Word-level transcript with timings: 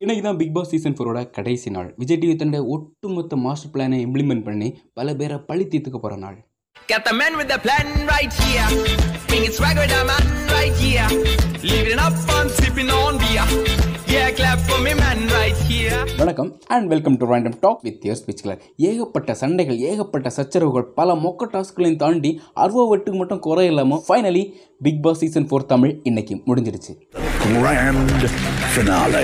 இன்னைக்கு 0.00 0.22
தான் 0.22 0.38
big 0.40 0.54
Boss 0.54 0.70
season 0.70 0.94
ஃபோரோட 0.96 1.18
கடைசி 1.36 1.68
நாள் 1.74 1.86
விஜய் 2.00 2.18
டிவி 2.22 2.34
தன்னோட 2.34 2.58
ஒட்டுமொத்த 2.72 3.36
மாஸ்டர் 3.44 3.70
பிளானை 3.74 3.98
இம்ப்ளிமெண்ட் 4.04 4.44
பண்ணி 4.48 4.68
பல 4.94 5.14
பேரை 5.14 5.38
பழி 5.48 5.66
தீர்த்துக்க 5.72 6.00
போகிற 6.00 6.18
நாள் 6.24 6.36
Got 6.88 7.04
the 7.04 7.14
man 7.14 7.32
with 7.36 7.48
the 7.48 7.58
plan 7.58 7.86
right 8.08 8.34
here. 8.40 8.66
Bringing 9.22 9.54
swag 9.56 9.76
with 9.76 9.90
the 9.90 10.02
man 10.10 10.24
right 10.50 10.76
here. 10.80 11.06
Living 11.66 12.00
up 12.00 12.18
and 12.34 12.50
sipping 12.52 12.90
on 12.96 13.14
beer. 13.22 13.46
Yeah, 14.08 14.28
clap 14.32 14.60
for 14.68 14.78
me 14.80 14.92
man 14.96 15.20
right 15.32 15.58
here. 15.64 15.96
வணக்கம் 16.20 16.50
and 16.74 16.88
welcome 16.92 17.18
to 17.20 17.28
random 17.32 17.56
talk 17.64 17.82
with 17.86 18.04
your 18.08 18.20
speech 18.20 18.44
colour 18.44 18.60
ஏகப்பட்ட 18.88 19.34
சண்டைகள் 19.42 19.80
ஏகப்பட்ட 19.90 20.30
சச்சரவுகள் 20.38 20.88
பல 20.98 21.16
மொக்க 21.24 21.50
டாஸ்களையும் 21.54 22.00
தாண்டி 22.04 22.32
அருவா 22.64 22.84
வெட்டுக்கு 22.92 23.20
மட்டும் 23.22 23.44
குறை 23.46 23.66
இல்லாமல் 23.72 24.04
finally 24.06 24.44
Bigg 24.80 25.02
Boss 25.06 25.22
season 25.24 25.48
four 25.50 25.70
Tamil 25.72 25.94
இன்னைக்கு 26.10 26.36
முடிஞ்சிடுச்சு 26.50 26.94
grand 27.54 28.22
finale. 28.74 29.20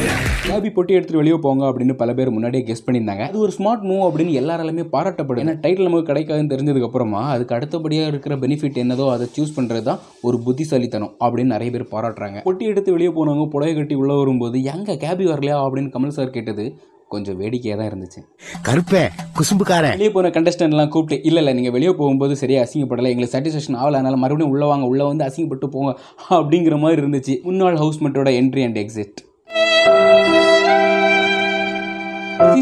கேபி 0.46 0.70
பொட்டி 0.76 0.92
எடுத்துட்டு 0.96 1.20
வெளியே 1.20 1.36
போங்க 1.44 1.62
அப்படின்னு 1.68 1.94
பல 2.02 2.10
பேர் 2.18 2.30
முன்னாடியே 2.36 2.62
கெஸ் 2.68 2.84
பண்ணியிருந்தாங்க. 2.86 3.24
அது 3.28 3.38
ஒரு 3.38 3.52
ஸ்மார்ட் 3.58 3.84
மூவ் 3.90 4.02
அப்படின்னு 4.06 4.32
எல்லாராலுமே 4.40 4.84
பாராட்டப்படும். 4.94 5.42
ஏன்னா 5.44 5.54
டைட்டில் 5.64 5.88
நமக்கு 5.88 6.10
கிடைக்காதுன்னு 6.10 6.52
தெரிஞ்சதுக்கு 6.52 6.88
அப்புறமா 6.88 7.22
அதுக்கு 7.34 7.56
அடுத்தபடியாக 7.56 8.12
இருக்கிற 8.12 8.36
பெனிஃபிட் 8.44 8.80
என்னதோ 8.84 9.06
அதை 9.14 9.26
சூஸ் 9.36 9.56
பண்ணுறது 9.58 9.82
தான் 9.82 10.00
ஒரு 10.28 10.38
புத்திசாலித்தனம் 10.46 11.12
அப்படின்னு 11.24 11.54
நிறைய 11.56 11.72
பேர் 11.76 11.92
பாராட்டுறாங்க. 11.94 12.40
பொட்டி 12.48 12.66
எடுத்து 12.72 12.96
வெளியே 12.96 13.12
போனவங்க 13.18 13.46
புடவை 13.56 13.74
கட்டி 13.74 13.94
உள்ளே 14.02 14.16
வரும்போது 14.22 14.62
எங்கே 14.74 14.96
கேபி 15.04 15.26
வரலையா? 15.32 15.58
அப்படின்னு 15.66 15.92
கமல் 15.96 16.16
சார் 16.18 16.36
கேட்டது 16.38 16.66
கொஞ்சம் 17.14 17.38
வேடிக்கையாக 17.40 17.76
தான் 17.80 17.90
இருந்துச்சு. 17.90 18.20
கருப்பே 18.68 19.02
குசும்புக்காரன் 19.38 19.96
வெளியே 19.96 20.12
போன 20.16 20.32
கண்டஸ்டன்ட்லாம் 20.36 20.92
கூப்பிட்டு 20.94 21.24
இல்லை 21.28 21.42
இல்லை 21.42 21.54
நீங்கள் 21.58 21.74
வெளியே 21.78 21.92
போகும்போது 22.00 22.36
சரியா 22.42 22.60
அசிங்கப்படலை. 22.66 23.10
எங்களுக்கு 23.14 23.34
சாட்டிஸ்ஃபேக்ஷன் 23.36 23.80
ஆகல 23.82 23.98
அதனால 24.00 24.20
மறுபடியும் 24.24 24.54
உள்ள 24.54 24.64
வாங்க 24.72 24.86
உள்ள 24.92 25.02
வந்து 25.10 25.26
அசிங்கப்பட்டு 25.28 25.68
போங்க. 25.76 25.92
அப்படிங்கிற 26.38 26.78
மாதிரி 26.84 27.02
இருந்துச்சு. 27.02 27.36
முன்னாள் 27.48 27.82
ஹவுஸ்மேட்டோட 27.82 28.30
என்ட்ரி 28.40 28.64
அண்ட் 28.68 28.80
எக்ஸிட் 28.84 29.20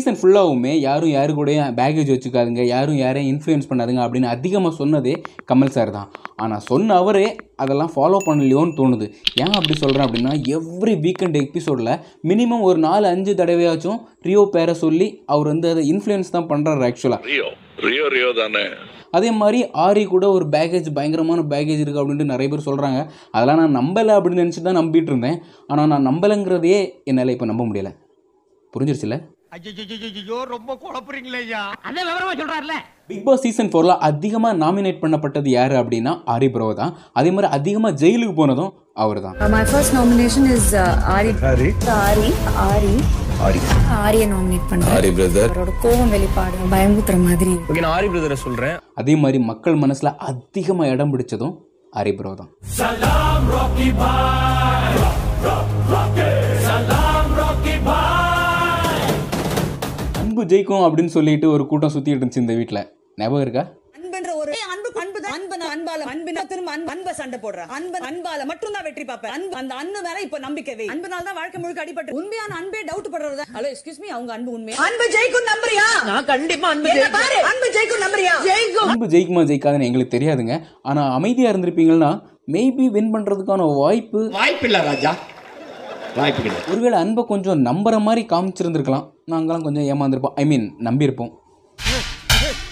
சீசன் 0.01 0.19
ஃபுல்லாகவுமே 0.19 0.71
யாரும் 0.85 1.11
யாரு 1.15 1.33
கூடயும் 1.39 1.73
பேகேஜ் 1.79 2.11
வச்சுக்காதுங்க 2.13 2.63
யாரும் 2.75 2.99
யாரையும் 3.01 3.31
இன்ஃப்ளூயன்ஸ் 3.33 3.67
பண்ணாதுங்க 3.71 4.01
அப்படின்னு 4.05 4.29
அதிகமாக 4.35 4.73
சொன்னதே 4.79 5.15
கமல் 5.51 5.73
சார் 5.75 5.91
தான். 5.97 6.07
ஆனால் 6.43 6.63
சொன்ன 6.69 6.95
அவரே 7.03 7.27
அதெல்லாம் 7.63 7.91
ஃபாலோ 7.95 8.19
பண்ணலையோன்னு 8.27 8.73
தோணுது. 8.79 9.07
ஏன் 9.43 9.57
அப்படி 9.59 9.75
சொல்கிறேன் 9.83 10.05
அப்படின்னா 10.07 10.33
எவ்ரி 10.57 10.95
வீக்கெண்ட் 11.07 11.37
எபிசோடில் 11.43 11.93
மினிமம் 12.31 12.63
ஒரு 12.69 12.79
நாலு 12.87 13.07
அஞ்சு 13.15 13.33
தடவையாச்சும் 13.41 13.99
ரியோ 14.29 14.45
பேரை 14.55 14.75
சொல்லி 14.85 15.09
அவர் 15.35 15.51
வந்து 15.53 15.69
அதை 15.73 15.83
இன்ஃப்ளூயன்ஸ் 15.93 16.33
தான் 16.37 16.49
பண்ணுறாரு 16.53 16.87
ஆக்சுவலாக 16.89 17.29
ரியோ 17.33 17.49
ரியோ 17.89 18.07
ரியோ 18.15 18.31
தானே. 18.41 18.65
அதே 19.19 19.33
மாதிரி 19.41 19.61
ஆரி 19.87 20.05
கூட 20.15 20.25
ஒரு 20.37 20.47
பேகேஜ் 20.55 20.89
பயங்கரமான 20.99 21.45
பேகேஜ் 21.53 21.83
இருக்குது 21.83 22.03
அப்படின்ட்டு 22.03 22.33
நிறைய 22.33 22.49
பேர் 22.55 22.69
சொல்கிறாங்க 22.69 23.01
அதெல்லாம் 23.35 23.61
நான் 23.63 23.79
நம்பலை 23.81 24.15
அப்படின்னு 24.19 24.45
நினச்சி 24.45 24.63
தான் 24.69 24.81
நம்பிட்டு 24.81 25.13
இருந்தேன். 25.15 25.39
ஆனால் 25.73 25.93
நான் 25.95 26.09
நம்பலைங்கிறதையே 26.11 26.81
என்னால் 27.11 27.35
இப்போ 27.37 27.49
நம்ப 27.53 27.65
முடியலை. 27.71 27.93
புரிஞ்சிருச்சுல 28.75 29.19
ஐயோ 29.53 30.37
ரொம்ப 30.51 30.73
குழப்புறீங்களே 30.83 31.39
ஐயா 31.41 31.63
பிக் 33.09 33.25
பாஸ் 33.25 33.43
சீசன் 33.45 33.71
ஃபோரில் 33.71 33.95
அதிகமாக 34.09 34.59
நாமினேட் 34.61 35.01
பண்ணப்பட்டது 35.01 35.49
யார் 35.51 35.75
அப்படின்னா 35.81 36.13
ஆரி 36.35 36.49
ப்ரோ 36.55 36.69
தான் 36.75 36.93
அதே 37.13 37.31
மாதிரி 37.31 37.49
அதிகமாக 37.57 37.99
ஜெயிலுக்கு 38.03 38.35
போனதும் 38.35 38.71
அவர் 38.97 39.21
தான் 39.25 39.37
Uh, 39.37 39.49
my 39.51 39.65
first 39.65 39.91
nomination 39.93 40.45
is 40.49 40.67
uh, 40.77 41.15
Ari. 41.17 41.33
Ari. 41.51 41.69
Ari. 41.99 42.29
Ari. 42.67 42.95
Ari. 43.41 43.61
ஆரியை 44.01 44.27
நாமினேட் 44.31 44.69
பண்றேன் 44.71 44.95
ஹரி 44.95 45.11
பிரதர் 45.17 45.51
அவரோட 45.51 45.75
கோவம் 45.85 46.13
வெளிப்பாடு 46.15 46.71
பயமுத்துற 46.75 47.19
மாதிரி 47.27 47.55
ஓகே 47.65 47.83
நான் 47.85 47.97
ஆரி 47.97 48.11
பிரதரை 48.11 48.39
சொல்றேன் 48.45 48.79
அதே 49.03 49.17
மாதிரி 49.23 49.41
மக்கள் 49.51 49.83
மனசில் 49.85 50.17
அதிகமாக 50.31 50.93
இடம் 50.95 51.15
பிடிச்சதும் 51.15 51.57
ஆரி 51.93 52.13
ப்ரோ 52.19 52.35
தான் 52.41 52.51
அன்பு 60.41 60.53
ஜெயிக்கும் 60.53 60.85
அப்படின்னு 60.85 61.13
சொல்லிட்டு 61.15 61.47
ஒரு 61.55 61.65
கூட்டம் 61.71 61.91
சுற்றிட்டு 61.95 62.19
இருந்துச்சு 62.19 62.41
இந்த 62.43 62.55
வீட்டில் 62.59 62.79
ஞாபகம் 63.21 63.43
இருக்கா? 63.45 63.63
அன்புன்ற 63.97 64.31
ஒரு 64.43 64.51
ஏய், 64.59 64.69
அன்பு 64.75 64.89
அன்பு 65.03 65.19
தான் 65.25 65.35
அன்பு 65.39 65.55
நான் 65.61 65.73
அன்பால 65.75 66.05
அன்பினா 66.13 66.43
திரும்ப 66.53 66.71
அன்பு 66.93 67.13
சண்டை 67.19 67.39
போடுறேன் 67.43 67.69
அன்பு 67.79 67.99
அன்பால 68.11 68.45
மட்டும் 68.51 68.73
தான் 68.77 68.87
வெற்றி 68.87 69.05
பார்ப்பேன். 69.11 69.33
அன்பு 69.37 69.55
அந்த 69.61 69.75
அன்பு 69.83 70.01
மேல 70.07 70.21
இப்ப 70.27 70.39
நம்பிக்கை 70.47 70.75
வை. 70.79 70.87
அன்புனால 70.95 71.27
தான் 71.29 71.39
வாழ்க்கை 71.41 71.59
முழுக்க 71.65 71.83
அடிபட்டு. 71.85 72.15
உண்மையான 72.21 72.57
அன்பே 72.61 72.81
டவுட் 72.91 73.11
படுறது 73.15 73.45
ஹலோ 73.57 73.69
எக்ஸ்கியூஸ் 73.75 74.01
மீ 74.05 74.09
அவங்க 74.17 74.33
அன்பு 74.37 74.55
உண்மை 74.57 74.77
அன்பு 74.87 75.09
ஜெயிக்கும் 75.17 75.49
நம்புறியா? 75.51 75.87
நான் 76.11 76.29
கண்டிப்பா 76.33 76.71
அன்பு 76.77 76.95
பாரு? 77.19 77.39
அன்பு 77.51 77.69
ஜெயிக்கும் 77.77 78.03
நம்புறியா? 78.07 78.35
ஜெயிக்கும். 78.49 78.91
அன்பு 78.95 79.11
ஜெயிக்குமா 79.17 79.45
ஜெயிக்காதுன்னு 79.53 79.89
எங்களுக்கு 79.91 80.17
தெரியாதுங்க. 80.17 80.57
ஆனால் 80.91 81.13
அமைதியாக 81.19 81.53
இருந்திருப்பீங்கன்னா 81.55 82.13
மேபி 82.57 82.87
வின் 82.97 83.13
பண்ணுறதுக்கான 83.17 83.69
வாய்ப்பு 83.83 84.23
வாய்ப்பில்ல 84.41 84.81
ராஜா. 84.91 85.15
வாய்ப்பு 86.19 86.41
கிடையாது. 86.43 86.69
ஒருவேளை 86.73 86.97
அன்பை 87.05 87.23
கொஞ்சம் 87.33 87.61
நம்புற 87.67 87.97
மாதிரி 88.07 88.23
காமிச்சிருந்துருக்கலாம். 88.31 89.05
நாங்களாம் 89.31 89.63
கொஞ்சம் 89.63 89.89
ஏமாந்துருப்போம். 89.93 90.35
ஐ 90.35 90.47
மீன் 90.47 90.75
நம்பியிருப்போம். 90.79 91.33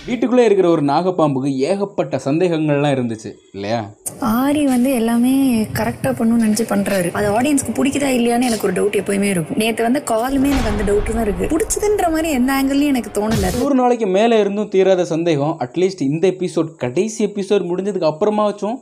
வீட்டுக்குள்ளே 0.06 0.44
இருக்கிற 0.44 0.68
ஒரு 0.70 0.82
நாகப்பாம்புக்கு 0.82 1.50
ஏகப்பட்ட 1.70 2.20
சந்தேகங்கள்லாம் 2.24 2.94
இருந்துச்சு 2.96 3.30
இல்லையா? 3.52 3.80
ஆரி 4.20 4.64
வந்து 4.64 4.90
எல்லாமே 4.92 5.62
கரெக்டா 5.62 6.10
பண்ணணும்னு 6.10 6.44
நினைச்சு 6.44 6.64
பண்றாரு. 6.70 7.08
அது 7.10 7.26
ஆடியன்ஸ்க்கு 7.40 7.74
பிடிக்குதா 7.78 8.08
இல்லையான்னு 8.18 8.48
எனக்கு 8.50 8.66
ஒரு 8.68 8.76
டவுட் 8.78 8.98
எப்பயுமே 9.00 9.28
இருக்கும். 9.32 9.56
நேத்து 9.56 9.82
வந்து 9.82 10.02
காலுமே 10.06 10.48
எனக்கு 10.52 10.70
அந்த 10.70 10.92
டவுட் 10.92 11.12
தான் 11.12 11.26
இருக்கு. 11.26 11.48
பிடிச்சதுன்ற 11.52 12.10
மாதிரி 12.10 12.30
எந்த 12.30 12.52
ஆங்கிள்லயும் 12.52 12.92
எனக்கு 12.94 13.12
தோணல. 13.20 13.58
நூறு 13.58 13.74
நாளைக்கு 13.74 14.06
மேலே 14.06 14.40
இருந்தும் 14.40 14.68
தீராத 14.68 15.04
சந்தேகம். 15.04 15.56
அட்லீஸ்ட் 15.60 16.00
இந்த 16.00 16.28
எபிசோட் 16.28 16.74
கடைசி 16.74 17.26
எபிசோட் 17.26 17.68
முடிஞ்சதுக்கு 17.70 18.10
அப்புறமாச்சும் 18.12 18.76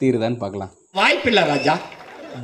தீருதான்னு 0.00 0.36
பார்க்கலாம். 0.36 0.70
வாய்ப்பில்ல 0.94 1.46
ராஜா. 1.46 1.78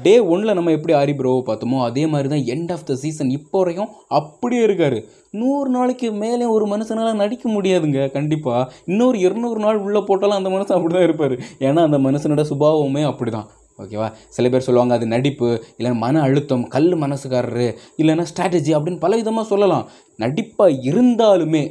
டே 0.05 0.15
ஒன்ல 0.33 0.55
நம்ம 0.59 0.73
எப்படி 0.77 0.95
ஆரி 1.01 1.13
ப்ரோவை 1.19 1.43
பார்த்தோமோ 1.49 1.79
அதே 1.89 2.05
மாதிரி 2.13 2.29
தான் 2.35 2.45
எண்ட் 2.55 2.73
ஆஃப் 2.75 2.87
த 2.89 2.97
சீசன் 3.03 3.31
இப்போ 3.39 3.59
வரைக்கும் 3.63 3.93
அப்படியே 4.19 4.63
இருக்காரு. 4.69 4.99
நூறு 5.41 5.69
நாளைக்கு 5.77 6.09
மேலே 6.23 6.45
ஒரு 6.57 6.67
மனுஷனால் 6.73 7.21
நடிக்க 7.23 7.45
முடியாதுங்க 7.57 8.03
கண்டிப்பாக 8.17 8.69
இன்னொரு 8.91 9.19
இருநூறு 9.27 9.61
நாள் 9.65 9.83
உள்ளே 9.87 10.03
போட்டாலும் 10.09 10.39
அந்த 10.41 10.51
மனுஷன் 10.55 10.77
அப்படி 10.79 10.95
தான் 10.97 11.09
இருப்பார். 11.09 11.35
ஏன்னா 11.69 11.83
அந்த 11.89 12.01
மனுஷனோட 12.07 12.45
சுபாவமே 12.53 13.03
அப்படி 13.13 13.33
தான் 13.37 13.49
ஓகேவா 13.83 14.07
சில 14.37 14.49
பேர் 14.53 14.65
சொல்லுவாங்க 14.67 14.95
அது 14.99 15.07
நடிப்பு 15.15 15.49
இல்லைன்னா 15.79 15.99
மன 16.05 16.23
அழுத்தம் 16.29 16.65
கல் 16.75 16.89
மனசுக்காரரு 17.03 17.69
இல்லைன்னா 18.01 18.25
ஸ்ட்ராட்டஜி 18.31 18.73
அப்படின்னு 18.77 19.05
பல 19.05 19.17
விதமாக 19.21 19.47
சொல்லலாம். 19.53 19.85
நடிப்பாக 20.19 20.79
இருந்தாலுமே 20.91 21.63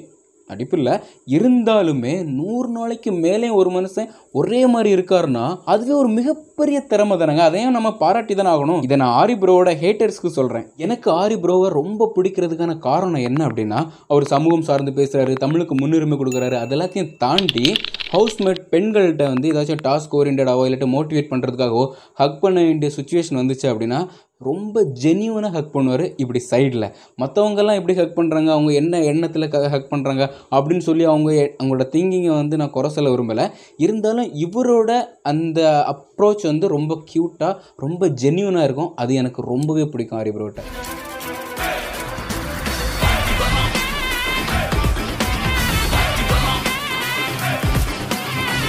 நடிப்பு 0.49 0.77
இல்லை 0.77 0.93
இருந்தாலுமே 1.37 2.13
நூறு 2.37 2.67
நாளைக்கு 2.69 3.11
மேலே 3.25 3.49
ஒரு 3.59 3.69
மனுஷன் 3.77 4.11
ஒரே 4.31 4.61
மாதிரி 4.73 4.89
இருக்காருன்னா 4.95 5.45
அதுவே 5.73 5.93
ஒரு 6.01 6.09
மிகப்பெரிய 6.17 6.77
திறமை 6.91 7.15
தானங்க. 7.17 7.43
அதையும் 7.49 7.75
நம்ம 7.77 7.89
பாராட்டி 8.01 8.35
தானே 8.35 8.51
ஆகணும். 8.55 8.81
இதை 8.85 8.97
நான் 8.97 9.15
ஆரி 9.21 9.35
ப்ரோவோட 9.41 9.71
ஹேட்டர்ஸ்க்கு 9.83 10.31
சொல்கிறேன் 10.37 10.65
எனக்கு 10.77 11.09
ஆரி 11.21 11.37
ப்ரோவை 11.43 11.69
ரொம்ப 11.79 12.09
பிடிக்கிறதுக்கான 12.15 12.77
காரணம் 12.87 13.25
என்ன 13.29 13.41
அப்படின்னா 13.47 13.79
அவர் 14.07 14.31
சமூகம் 14.33 14.67
சார்ந்து 14.69 14.93
பேசுகிறாரு 14.99 15.35
தமிழுக்கு 15.43 15.75
முன்னுரிமை 15.75 16.17
கொடுக்குறாரு 16.17 16.57
அதெல்லாத்தையும் 16.63 17.13
தாண்டி 17.17 17.65
ஹவுஸ்மேட் 18.13 18.61
பெண்கள்கிட்ட 18.73 19.23
வந்து 19.33 19.47
ஏதாச்சும் 19.51 19.81
டாஸ்க் 19.87 20.15
ஓரியன்டாவோ 20.19 20.65
இல்லாட்டி 20.67 20.87
மோட்டிவேட் 20.93 21.31
பண்ணுறதுக்காகவோ 21.31 21.85
ஹக் 22.13 22.39
பண்ண 22.43 22.59
வேண்டிய 22.61 22.91
சுச்சுவேஷன் 22.97 23.39
வந்துச்சு 23.39 23.67
அப்படின்னா 23.71 23.99
ரொம்ப 24.41 24.81
ஜென்யூனாக 25.01 25.51
ஹக் 25.51 25.75
பண்ணுவார் 25.75 26.13
இப்படி 26.17 26.43
சைடில் 26.51 26.85
மற்றவங்கெல்லாம் 27.17 27.75
எப்படி 27.75 27.93
ஹக் 27.93 28.17
பண்ணுறாங்க 28.17 28.49
அவங்க 28.49 28.73
என்ன 28.73 29.03
எண்ணத்தில் 29.03 29.47
க 29.47 29.69
ஹக் 29.69 29.91
பண்ணுறாங்க 29.91 30.23
அப்படின்னு 30.51 30.77
சொல்லி 30.77 31.03
அவங்க 31.03 31.33
எ- 31.33 31.55
அவங்களோட 31.59 31.85
திங்கிங்கை 31.91 32.33
வந்து 32.33 32.57
நான் 32.57 32.69
குறை 32.69 32.89
சொல்ல 32.89 33.09
விரும்பலை. 33.09 33.51
இருந்தாலும் 33.77 34.25
இவரோட 34.25 34.91
அந்த 35.23 35.59
அப்ரோச் 35.87 36.43
வந்து 36.43 36.67
ரொம்ப 36.67 37.03
க்யூட்டாக 37.05 37.55
ரொம்ப 37.75 38.07
ஜென்யூனாக 38.21 38.63
இருக்கும். 38.63 38.95
அது 38.95 39.13
எனக்கு 39.13 39.41
ரொம்பவே 39.41 39.85
பிடிக்கும் 39.85 40.19
ஹரிப்ரோட்ட 40.19 40.61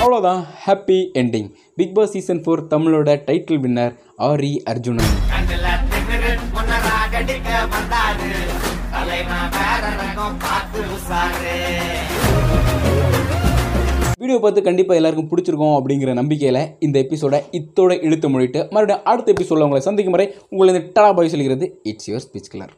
அவ்வளோதான் 0.00 0.45
happy 0.67 1.11
ending 1.15 1.49
Bigg 1.78 1.94
Boss 1.94 2.12
season 2.12 2.43
four 2.44 2.62
தமிழோட 2.66 3.11
title 3.27 3.61
winner 3.61 3.93
Aari 4.21 4.53
Arjunan. 4.65 5.12
Video 14.20 14.38
பார்த்து 14.38 14.62
கண்டிப்பாக 14.62 14.99
எல்லாருக்கும் 15.00 15.31
பிடிச்சிருக்கோம் 15.31 15.76
அப்படிங்கிற 15.76 16.12
நம்பிக்கையில் 16.14 16.62
இந்த 16.79 16.97
எபிசோட 17.03 17.37
இத்தோட 17.53 17.93
இழுத்து 18.03 18.29
மொழிட்டு 18.29 18.62
மறுபடியும் 18.70 19.05
அடுத்த 19.05 19.32
எபிசோட 19.32 19.62
உங்களை 19.62 19.81
சந்திக்கும் 19.81 20.17
வரை 20.17 20.26
உங்களை 20.50 20.82
டடா 20.88 21.11
பாய் 21.11 21.29
சொல்கிறது 21.29 21.69
இட்ஸ் 21.82 22.11
யுவர் 22.11 22.26
ஸ்பீச் 22.26 22.53
கிளர் 22.53 22.75